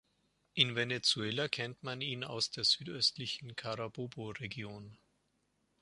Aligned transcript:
In 0.55 0.73
Venezuela 0.73 1.47
kennt 1.47 1.83
man 1.83 2.01
ihn 2.01 2.23
aus 2.23 2.49
der 2.49 2.63
südöstlichen 2.63 3.55
Carabobo-Region. 3.55 4.97